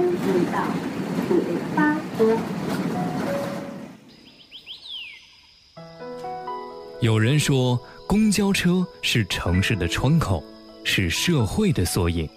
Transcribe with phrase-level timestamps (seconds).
[0.00, 0.64] 味道，
[1.28, 1.40] 是
[1.74, 2.36] 发多。
[7.00, 10.42] 有人说，公交车是城市的窗口，
[10.82, 12.28] 是社会的缩影。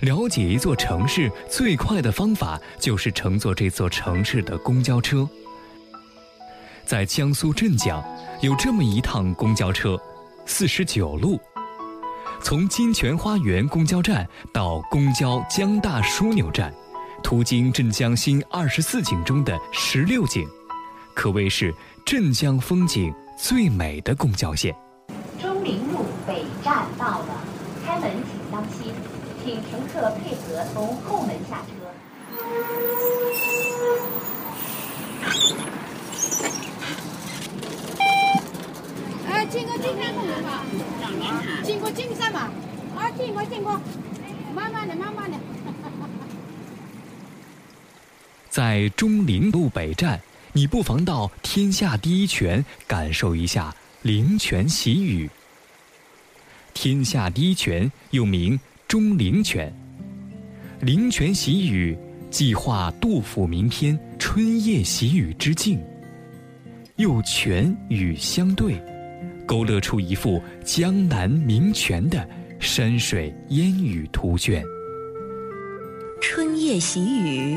[0.00, 5.28] 了解一座城市最快的方法，就是乘坐这座城市的公交车。
[6.86, 8.02] 在江苏镇江，
[8.40, 10.00] 有这么一趟公交车，
[10.46, 11.38] 四十九路，
[12.42, 16.72] 从金泉花园公交站到公交江大枢纽站，
[17.22, 20.46] 途经镇江新二十四景中的十六景，
[21.14, 21.72] 可谓是
[22.04, 24.74] 镇江风景最美的公交线。
[25.40, 27.26] 钟陵路北站到了，
[27.86, 28.92] 开门请当心。
[29.42, 31.70] 请乘客配合从后门下车。
[39.26, 40.62] 哎，经过金山公园吧，
[41.62, 42.50] 经过金山吧，
[42.94, 43.80] 啊，进过进过，
[44.54, 45.38] 慢慢的，慢慢的。
[48.50, 50.20] 在钟陵路北站，
[50.52, 55.30] 你不妨到天下第一泉感受一下灵泉洗雨。
[56.74, 58.60] 天下第一泉又名。
[58.88, 59.72] 钟灵泉，
[60.80, 61.96] 灵泉洗雨，
[62.28, 65.80] 即画杜甫名篇《春夜喜雨》之境，
[66.96, 68.82] 又泉雨相对，
[69.46, 72.28] 勾勒出一幅江南名泉的
[72.58, 74.64] 山水烟雨图卷。
[76.20, 77.56] 春夜喜雨，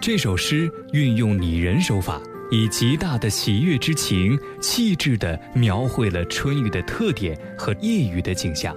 [0.00, 2.20] 这首诗运用拟人手法，
[2.52, 8.74] 以极大的喜悦之情、气质地描绘了春雨的特点和夜雨的景象。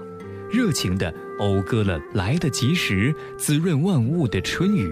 [0.52, 4.92] 热情地讴歌了来得及时、滋润万物的春雨。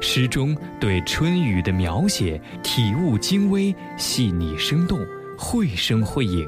[0.00, 5.00] 诗中对春雨的描写体悟精微、细腻生动、
[5.38, 6.46] 绘声绘影，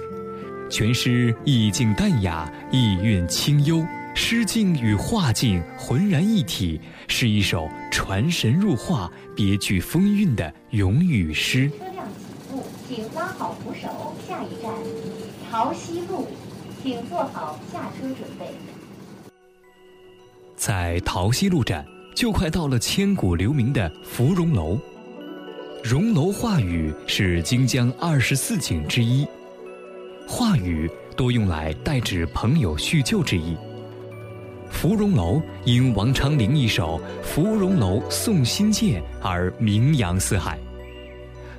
[0.68, 7.68] 全诗意境淡雅、意韵清幽，诗境与画境浑然一体，是一首
[7.98, 11.68] 传神入化、别具风韵的咏雨诗。
[11.70, 14.72] 车辆起步，请拉好扶手，下一站
[15.50, 16.28] 桃溪路。
[16.80, 18.46] 请做好下车准备。
[20.56, 24.78] 在桃溪路站，就快到了千古留名的芙蓉楼。
[25.82, 29.26] 蓉楼画语是荆江二十四景之一，
[30.24, 33.56] 画语多用来代指朋友叙旧之意。
[34.70, 40.58] 芙蓉楼因王昌龄一首《芙蓉楼送辛渐》而名扬四海。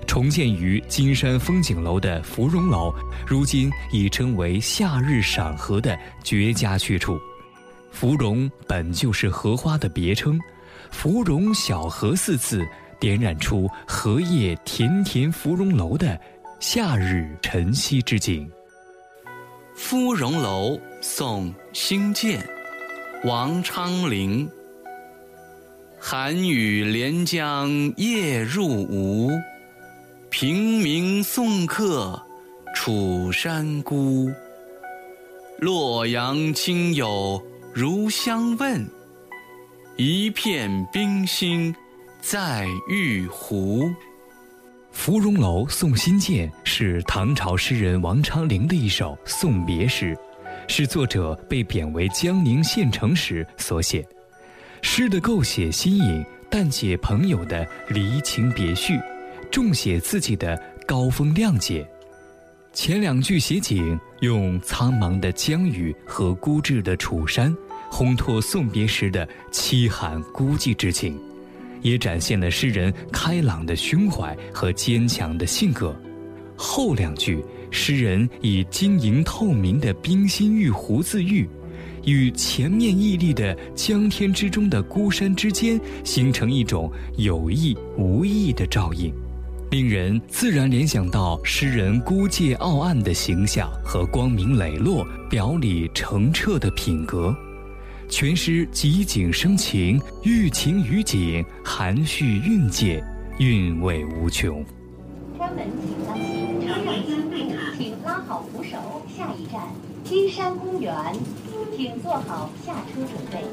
[0.08, 2.92] 重建于金山风景楼的芙蓉楼，
[3.28, 7.20] 如今已成为夏日赏荷的绝佳去处。
[7.92, 10.40] 芙蓉本就是荷花的别称
[10.90, 12.66] ，“芙蓉小荷”四字
[13.00, 16.20] 点染出荷叶田田芙蓉楼的
[16.60, 18.50] 夏日晨曦之景。
[19.76, 22.44] 芙蓉楼送辛渐，
[23.26, 24.50] 王昌龄。
[26.00, 29.30] 寒雨连江夜入吴。
[30.30, 32.22] 平明送客
[32.74, 34.32] 楚山孤，
[35.58, 37.44] 洛阳亲友
[37.74, 38.88] 如相问，
[39.98, 41.76] 一片冰心
[42.22, 43.92] 在玉壶。
[44.92, 50.18] 芙蓉楼送辛渐是唐朝诗人王昌龄的一首送别诗，
[50.70, 54.08] 是作者被贬为江宁县城时所写。
[54.84, 58.98] 诗的构写新颖，但写朋友的离情别绪。
[59.52, 61.86] 重写自己的高风亮节，
[62.72, 67.52] 前两句写景用苍茫的江雨和孤寂的楚山，
[67.92, 71.20] 烘托送别时的凄寒孤寂之情，
[71.82, 76.00] 也展现了诗人开朗的胸怀和坚强的性格。
[76.56, 81.48] 后两句，诗人以晶莹透明的冰心玉壶自喻，
[82.06, 89.14] 与前面屹立的江天之中的孤山之间，形成一种有意无意的照应。
[89.72, 97.36] 令人自然联想到诗人孤介傲岸的形象和光明磊落、表里澄澈的品格。
[98.10, 103.04] 全诗集景生情，寓情于景，含蓄蕴藉，
[103.38, 104.66] 韵味无穷。
[105.38, 105.68] 关门
[109.38, 109.62] 一站
[110.04, 110.96] 金山公园，
[111.76, 113.44] 请做好下车准备。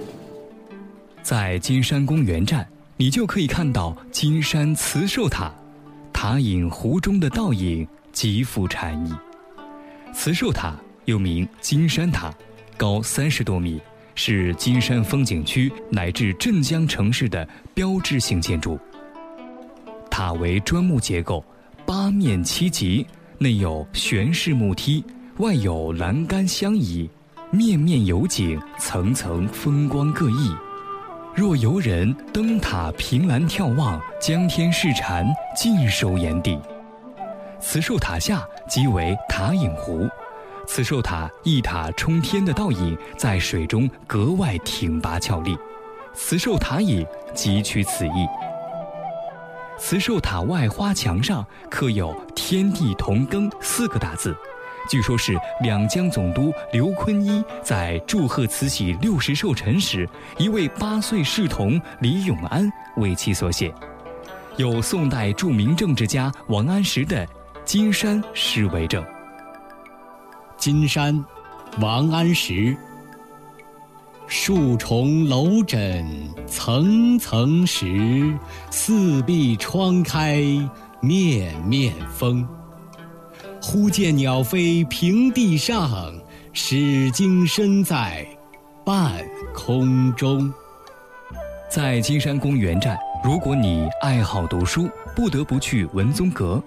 [1.22, 2.66] 在金山公园站。
[2.98, 5.52] 你就可以看到金山慈寿塔，
[6.14, 9.14] 塔影湖中的倒影极富禅意。
[10.14, 10.74] 慈寿塔
[11.04, 12.32] 又名金山塔，
[12.78, 13.78] 高三十多米，
[14.14, 18.78] 是金山风景区乃至镇江城市的标志性建筑。
[20.10, 21.44] 塔为砖木结构，
[21.84, 23.06] 八面七级，
[23.36, 25.04] 内有悬式木梯，
[25.38, 27.10] 外有栏杆相倚，
[27.50, 30.56] 面面有景，层层风光各异。
[31.34, 36.58] 若游人登塔凭栏眺望，江天视禅，尽收眼底。
[37.60, 40.08] 慈寿塔下即为塔影湖，
[40.66, 45.54] 慈寿塔一塔冲天的倒影在水中格外挺拔俏丽，
[46.14, 48.26] 慈寿塔影即取此意。
[49.76, 54.34] 慈寿塔外花墙上刻有“天地同庚”四个大字，
[54.88, 63.72] 据说是两江总督刘坤一在祝贺慈禧六十寿辰时，一位八岁侍童李永安为其所写。
[64.56, 67.26] 有宋代著名政治家王安石的
[67.64, 69.04] 《金山》诗为证。
[70.56, 71.24] 金山，
[71.80, 72.76] 王安石。
[74.28, 76.04] 树重楼枕
[76.46, 78.36] 层层石，
[78.70, 80.42] 四壁窗开
[81.00, 82.48] 面面风。
[83.68, 86.14] 忽见鸟飞平地上，
[86.52, 88.24] 始惊身在
[88.84, 89.20] 半
[89.52, 90.54] 空中。
[91.68, 96.62] 在金山公园站，如果你爱好读书，不得不去文宗阁。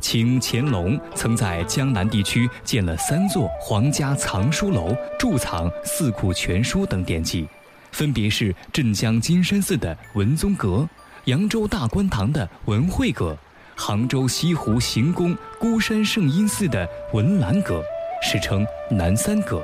[0.00, 7.46] 清乾隆曾在江南地区建了三座皇家藏书楼，贮藏《四库全书》等典籍，
[7.92, 10.88] 分别是镇江金山寺的文宗阁、
[11.26, 13.36] 扬州大观堂的文惠阁、
[13.80, 17.80] 杭州西湖行宫孤山圣音寺的文澜阁，
[18.20, 19.62] 史称南三阁。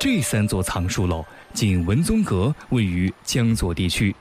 [0.00, 1.22] 这三座藏书楼，
[1.52, 4.16] 仅文宗阁位于江左地区，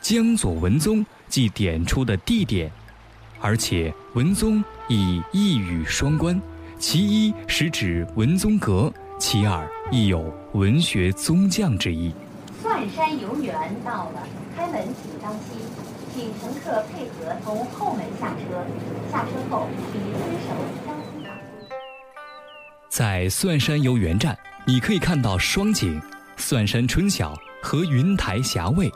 [0.00, 2.68] 江左文宗即点出的地点。
[3.40, 6.38] 而且文宗亦一语双关，
[6.80, 12.12] 其一实指文宗阁，其二亦有文学宗匠之意。
[12.60, 13.54] 蒜山游园
[13.84, 15.58] 到了，开门请当心，
[16.14, 18.64] 请乘客配合从后门下车，
[19.10, 20.48] 下车后请遵守
[20.84, 21.76] 交通法规。
[22.88, 26.00] 在蒜山游园站，你可以看到双景：
[26.36, 28.92] 蒜山春晓和云台霞蔚。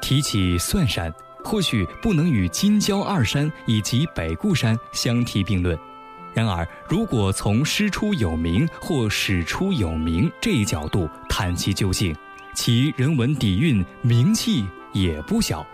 [0.00, 1.12] 提起蒜山。
[1.46, 5.78] 或许不能与金郊二山以及北固山相提并论，
[6.32, 12.16] 然而如果从师出有名或史出有名这一角度探其究竟，
[12.54, 15.66] 其人文底蕴名气也不小。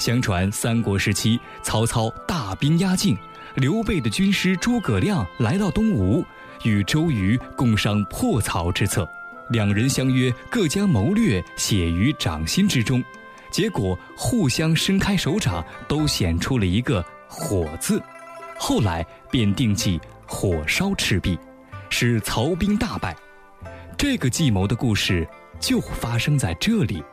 [0.00, 3.16] 相传三国时期，曹操大兵压境，
[3.54, 6.24] 刘备的军师诸葛亮来到东吴，
[6.64, 9.06] 与周瑜共商破曹之策，
[9.50, 13.04] 两人相约各将谋略写于掌心之中。
[13.50, 18.02] 结果互相伸开手掌，都显出了一个“火”字，
[18.56, 21.38] 后来便定计火烧赤壁，
[21.90, 23.14] 使曹兵大败。
[23.98, 27.04] 这个计谋的故事就发生在这里，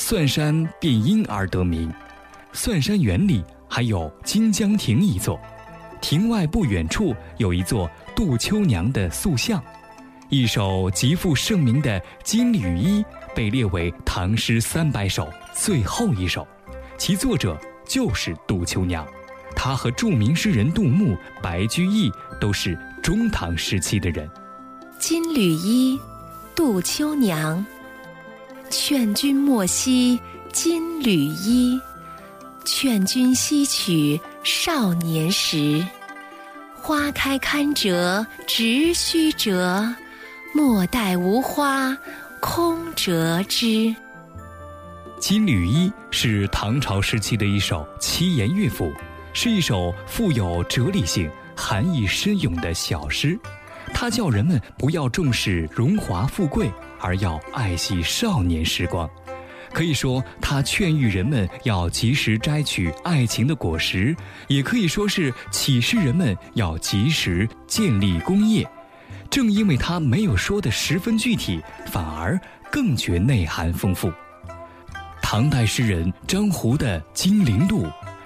[0.00, 1.92] 蒜山便因而得名。
[2.54, 5.38] 蒜山园里还有金江亭一座，
[6.00, 9.62] 亭外不远处有一座杜秋娘的塑像，
[10.30, 13.02] 一首极负盛名的《金缕衣》。
[13.34, 16.48] 被列为唐诗三百首最后一首，
[16.96, 19.06] 其作者就是杜秋娘。
[19.54, 22.10] 她和著名诗人杜牧、白居易
[22.40, 24.28] 都是中唐时期的人。
[24.98, 26.00] 金缕衣，
[26.56, 27.64] 杜秋娘。
[28.70, 30.18] 劝君莫惜
[30.52, 31.80] 金缕衣，
[32.64, 35.84] 劝君惜取少年时。
[36.80, 39.92] 花开堪折直须折，
[40.54, 41.96] 莫待无花。
[42.40, 43.66] 空折枝，
[45.18, 48.90] 《金缕衣》是唐朝时期的一首七言乐府，
[49.34, 53.38] 是一首富有哲理性、含义深永的小诗。
[53.92, 56.70] 他叫人们不要重视荣华富贵，
[57.00, 59.08] 而要爱惜少年时光。
[59.72, 64.16] 可以说，他劝喻人们要及时摘取爱情的果实，
[64.48, 68.68] 也可以说是启示人们要及时建立功业。
[69.30, 72.36] 正因为他没有说的十分具体，反而
[72.68, 74.12] 更觉内涵丰富。
[75.22, 77.84] 唐代诗人张胡的《金陵渡》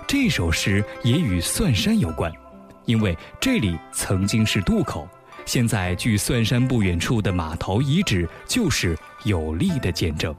[0.09, 2.33] 这首诗也与蒜山有关，
[2.87, 5.07] 因为这里曾经是渡口，
[5.47, 10.35] 现在距蒜山不远处的码头遗址就是有力的见证。《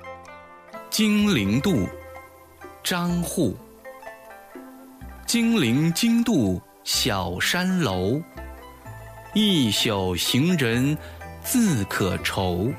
[0.89, 1.71] 金陵渡》，
[2.83, 3.55] 张祜。
[5.25, 8.21] 金陵津渡小山楼。
[9.33, 10.97] 一宿行人
[11.43, 12.71] 自可愁。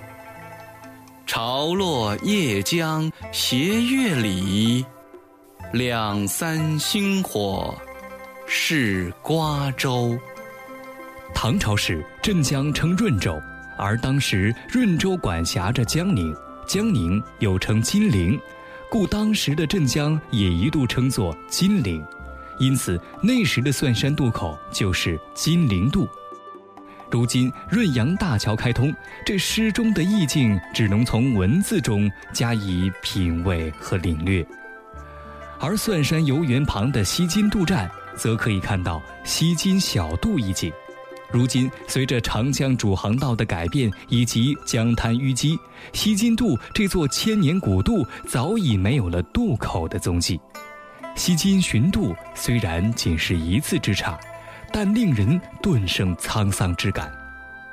[1.27, 4.87] 潮落夜江斜月里，
[5.73, 7.75] 两三星火
[8.47, 10.19] 是瓜洲。
[11.37, 13.39] 唐朝时，镇江称润州，
[13.77, 16.35] 而当时润州管辖着江宁，
[16.67, 18.41] 江宁又称金陵，
[18.91, 22.03] 故当时的镇江也一度称作金陵。
[22.59, 26.09] 因此，那时的蒜山渡口就是金陵渡。
[27.11, 28.93] 如今润扬大桥开通，
[29.27, 34.45] 这诗中的意境只能从文字中加以品味和领略。
[35.61, 40.73] 而蒜山游园旁的西津渡站，则可以看到西津小渡一景。
[41.33, 45.59] 如今，随着长江主航道的改变以及江滩淤积，
[45.93, 50.41] 西津渡这座千年古渡早已没有了渡口的踪迹。
[51.17, 54.19] 西津寻渡虽然仅是一字之差，
[54.73, 57.11] 但令人顿生沧桑之感，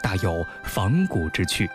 [0.02, 1.70] 大有仿古之趣。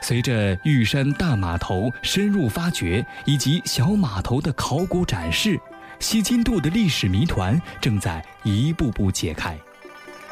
[0.00, 5.58] 随着玉山大码头深入发掘以及小码头的考古展示，
[5.98, 9.58] 西津渡的历史谜团正在一步步解开。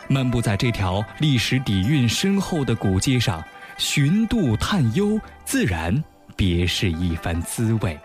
[0.08, 3.42] 漫步在这条历史底蕴深厚的古街上，
[3.76, 6.02] 寻渡探幽，自然
[6.36, 7.98] 别是一番滋味。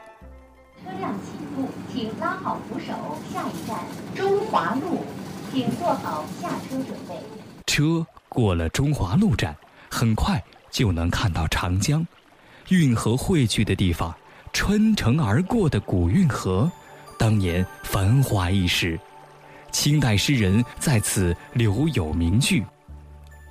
[0.83, 2.93] 车辆起步，请拉好扶手。
[3.31, 3.77] 下一站
[4.15, 5.05] 中华路，
[5.51, 7.15] 请做好下车准备。
[7.67, 9.55] 车过了中华路站，
[9.89, 12.05] 很快就能看到长江，
[12.69, 14.13] 运河汇聚的地方，
[14.53, 16.69] 穿城而过的古运河，
[17.19, 18.99] 当年繁华一时。
[19.71, 22.63] 清代诗人在此留有名句：“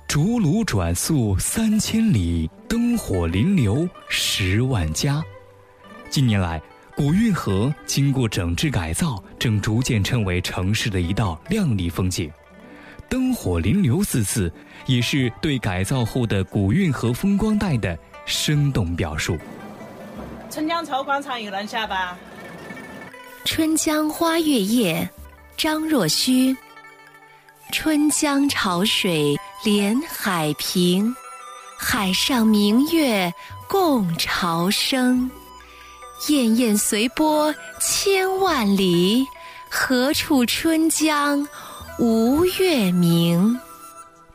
[0.07, 5.23] 竹炉转速三千里，灯火临流十万家。”
[6.09, 6.61] 近年来，
[6.95, 12.31] 古运河经过整治改造，正逐渐成为城市的一道亮丽风景。
[13.09, 14.51] “灯火临流”四字，
[14.85, 19.37] 也是对改造后的古运河风光带的生动表述。
[20.49, 22.17] 春江潮广场有人下吧？
[23.45, 25.09] 春江花月夜。
[25.61, 26.57] 张若虚。
[27.71, 31.15] 春江潮水连海平，
[31.77, 33.31] 海上明月
[33.69, 35.29] 共潮生。
[36.19, 39.23] 滟滟随波千万里，
[39.69, 41.47] 何处春江
[41.99, 43.55] 无月明？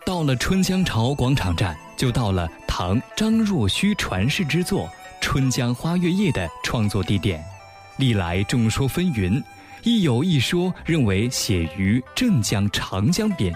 [0.04, 4.84] 到了春江潮广场站，就到了唐张若虚传世之作
[5.20, 7.44] 《春江花月夜》的创作地点。
[7.96, 9.42] 历来众说纷纭。
[9.86, 13.54] 亦有一说认为写于镇江长江边，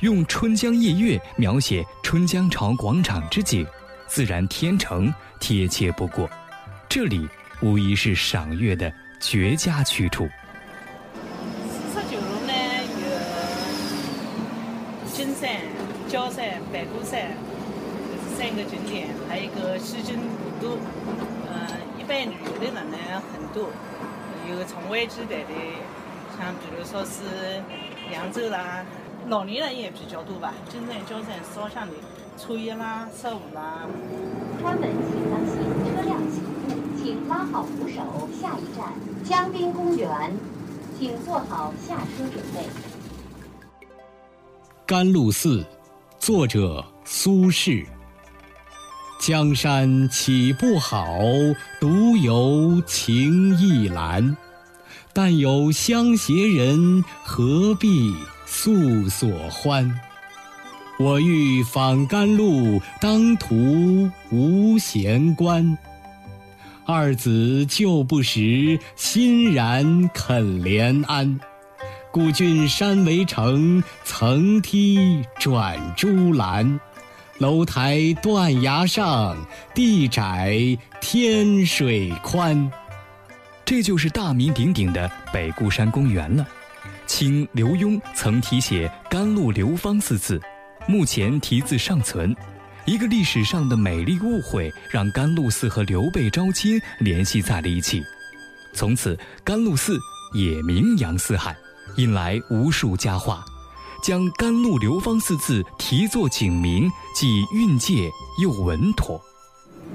[0.00, 3.66] 用《春江夜月》描写春江潮广场之景，
[4.06, 6.26] 自然天成，贴切不过。
[6.88, 7.28] 这里
[7.60, 8.90] 无疑是赏月的
[9.20, 10.26] 绝佳去处。
[11.92, 12.54] 四十九楼呢，
[15.04, 15.60] 有金山、
[16.08, 17.36] 焦山、白骨山，
[18.34, 20.78] 三个景点，还有一个西津古渡。
[21.52, 21.68] 嗯，
[22.00, 22.96] 一般旅游的人呢
[23.30, 23.68] 很多。
[24.48, 25.52] 有从外地来的，
[26.38, 27.60] 像比如说是
[28.12, 28.84] 扬州啦，
[29.28, 30.54] 老年人也比较多吧。
[30.68, 31.94] 金山、交山、烧香的，
[32.38, 33.88] 初一啦、十五啦。
[34.62, 38.28] 关门请当心，车辆起步，请拉好扶手。
[38.40, 38.92] 下一站
[39.24, 40.32] 江滨公园，
[40.96, 42.68] 请做好下车准备。
[44.86, 45.66] 甘露寺，
[46.20, 47.84] 作者苏轼。
[49.18, 51.18] 江山岂不好，
[51.80, 54.36] 独有情意阑。
[55.12, 60.00] 但有相携人，何必诉所欢？
[60.98, 65.76] 我欲访甘露，当途无闲观。
[66.84, 71.40] 二子旧不识，欣然肯怜安。
[72.12, 76.78] 故郡山围城，层梯转朱栏。
[77.38, 79.36] 楼台断崖上，
[79.74, 80.56] 地窄
[81.02, 82.70] 天水宽。
[83.62, 86.46] 这就是大名鼎鼎的北固山公园了。
[87.06, 90.40] 清刘墉曾题写“甘露流芳”四字，
[90.86, 92.34] 目前题字尚存。
[92.86, 98.02] 一个历史上的美丽误会，让甘露寺和刘备招亲联系在了一起。
[98.72, 99.98] 从此，甘露寺
[100.32, 101.54] 也名扬四海，
[101.96, 103.44] 引来无数佳话。
[104.06, 108.08] 将“甘露流芳”四字题作景名，既韵界
[108.40, 109.20] 又稳妥。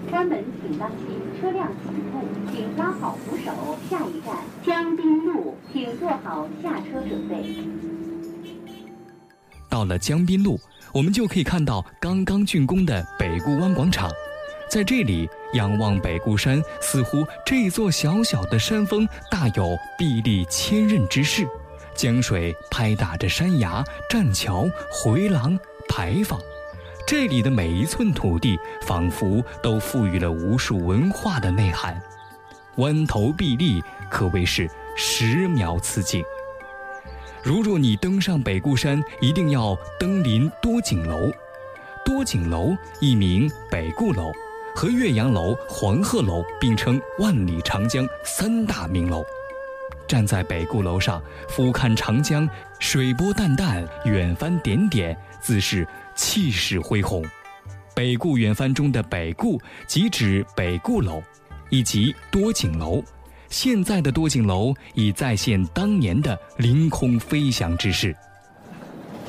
[0.10, 1.08] 关门请当心，
[1.40, 2.20] 车辆起步，
[2.52, 3.78] 请拉好扶手。
[3.90, 7.64] 下一站江滨路，请做好下车准备。
[9.70, 10.60] 到了江滨路，
[10.94, 14.12] 我们就可以看到刚刚竣工的北固湾广场。
[14.70, 21.48] 在这里仰望北固山，似乎这座小小的山峰大有壁立千仞之势。
[21.96, 25.58] 江水拍打着山崖、栈桥、回廊、
[25.88, 26.40] 牌坊，
[27.06, 32.02] 这里的每一寸土地，仿佛都赋予了无数文化的内涵，
[32.78, 36.24] 弯头壁立，可谓是石描此景。
[37.44, 41.32] 如若你登上北固山，一定要登临多景楼。
[42.04, 44.32] 多景楼一名北固楼，
[44.76, 49.24] 和岳阳楼、黄鹤楼并称万里长江三大名楼。
[50.12, 52.46] 站在北固楼上，俯瞰长江，
[52.80, 57.24] 水波淡淡，远帆点点，自是气势恢宏。
[57.96, 61.24] 北固远帆中的北固，即指北固楼，
[61.70, 63.02] 以及多景楼。
[63.48, 68.14] 现在的多景楼已再现当年的凌空飞翔之势。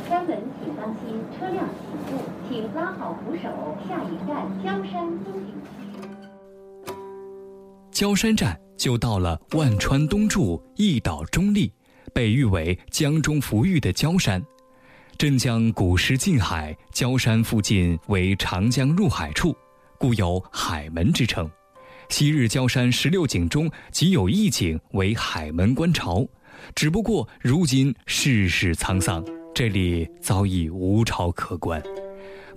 [0.09, 1.73] 关门请当心车辆起
[2.11, 3.79] 步，请拉好扶手。
[3.89, 6.93] 下一站焦山风景区。
[7.93, 11.73] 焦山站就到了万川东注，一岛中立，
[12.12, 14.43] 被誉为江中福域的焦山。
[15.17, 19.55] 镇江古时近海，焦山附近为长江入海处，
[19.99, 21.49] 故有海门之称。
[22.09, 26.27] 昔日焦山十六景中，即有一景为海门观潮，
[26.75, 29.25] 只不过如今世事沧桑，
[29.55, 31.81] 这里早已无潮可观。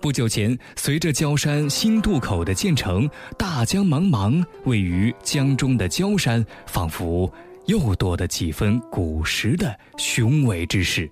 [0.02, 7.32] 不久前，随着焦山新渡口的建成，大江茫茫，位于江中的焦山，仿佛
[7.66, 11.10] 又多了几分古时的雄伟之势。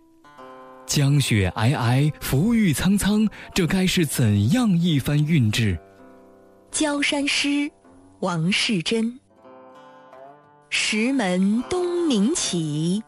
[0.86, 5.80] 江雪皑皑，浮玉苍苍，这该是怎样一番韵致？
[6.72, 7.72] 焦山诗。
[8.20, 9.20] 王世贞。
[10.70, 13.04] 石门东明起，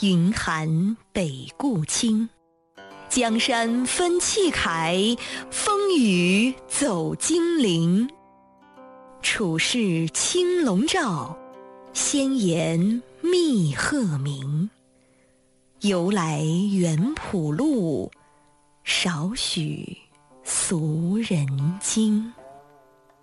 [0.00, 2.28] 云寒北固清。
[3.12, 4.96] 江山分气凯，
[5.50, 8.08] 风雨走金陵。
[9.20, 11.36] 处世青龙照，
[11.92, 14.70] 仙岩密鹤鸣。
[15.80, 16.40] 由来
[16.72, 18.10] 原浦路，
[18.82, 19.94] 少许
[20.42, 21.46] 俗人
[21.82, 22.32] 惊。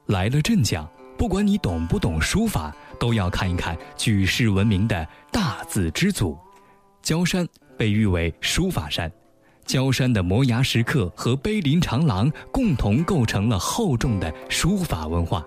[0.05, 0.87] 来了镇江。
[1.17, 6.37] 不管你懂不懂书法，都要看一看举世闻名的大字之祖——
[7.01, 9.11] 焦山，被誉为书法山。
[9.69, 15.45] 焦山的摩崖石刻和碑林长廊共同构成了厚重的书法文化。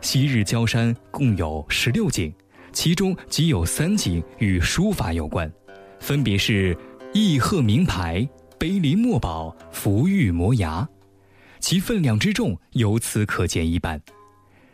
[0.00, 2.34] 昔日焦山共有十六景，
[2.72, 5.48] 其中即有三景与书法有关，
[6.00, 6.76] 分别是
[7.12, 10.84] 义鹤铭牌、碑林墨宝、福玉摩崖，
[11.60, 14.02] 其分量之重由此可见一斑。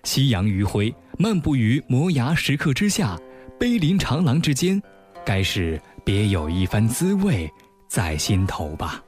[0.04, 3.20] 夕阳余晖，漫步于摩崖石刻之下，
[3.60, 4.82] 碑林长廊之间，
[5.26, 7.52] 该是别有一番滋味
[7.88, 9.02] 在心头吧。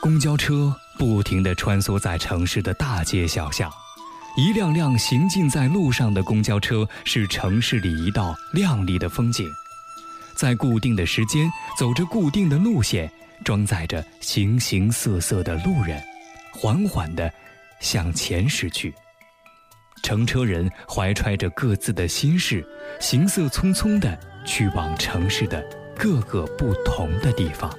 [0.00, 3.70] 公交车不停地穿梭在城市的大街小巷。
[4.36, 9.44] 一辆辆行进在路上的公交车是城市里一道亮丽的风景，
[10.36, 13.10] 在固定的时间，走着固定的路线，
[13.44, 16.00] 装载着形形色色的路人，
[16.60, 17.32] 缓缓地
[17.78, 18.92] 向前驶去。
[20.02, 22.66] 乘车人怀揣着各自的心事，
[22.98, 25.64] 行色匆匆地去往城市的
[25.96, 27.72] 各个不同的地方。